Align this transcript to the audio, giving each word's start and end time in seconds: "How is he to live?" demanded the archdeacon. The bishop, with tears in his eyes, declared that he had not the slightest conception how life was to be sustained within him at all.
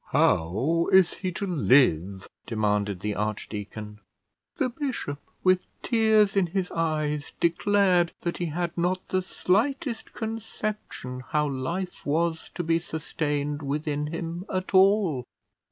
"How 0.09 0.87
is 0.91 1.13
he 1.13 1.31
to 1.33 1.45
live?" 1.45 2.27
demanded 2.47 3.01
the 3.01 3.13
archdeacon. 3.13 3.99
The 4.57 4.69
bishop, 4.69 5.19
with 5.43 5.67
tears 5.83 6.35
in 6.35 6.47
his 6.47 6.71
eyes, 6.71 7.33
declared 7.39 8.11
that 8.21 8.37
he 8.37 8.47
had 8.47 8.75
not 8.75 9.07
the 9.09 9.21
slightest 9.21 10.11
conception 10.11 11.19
how 11.29 11.47
life 11.49 12.03
was 12.03 12.49
to 12.55 12.63
be 12.63 12.79
sustained 12.79 13.61
within 13.61 14.07
him 14.07 14.43
at 14.51 14.73
all. 14.73 15.23